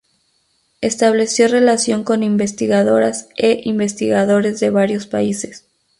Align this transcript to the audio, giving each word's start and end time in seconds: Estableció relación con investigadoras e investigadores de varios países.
Estableció 0.81 1.47
relación 1.47 2.03
con 2.03 2.23
investigadoras 2.23 3.29
e 3.37 3.61
investigadores 3.65 4.59
de 4.59 4.71
varios 4.71 5.05
países. 5.05 5.67